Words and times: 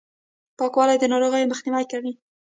پاکوالي، 0.57 0.95
د 0.99 1.05
ناروغیو 1.13 1.51
مخنیوی 1.51 1.85
کوي. 1.91 2.11